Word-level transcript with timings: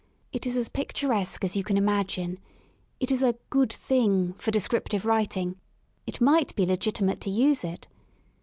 It 0.33 0.47
is 0.47 0.57
as 0.57 0.67
picturesque 0.67 1.43
as 1.43 1.55
you 1.55 1.63
can 1.63 1.77
imagine; 1.77 2.39
it 2.99 3.11
is 3.11 3.21
a" 3.21 3.35
good 3.51 3.71
thing" 3.71 4.33
for 4.39 4.49
descrip 4.49 4.85
tive 4.87 5.05
writing, 5.05 5.57
it 6.07 6.19
might 6.19 6.55
be 6.55 6.65
legitimate 6.65 7.21
to 7.21 7.29
use 7.29 7.63
it. 7.63 7.87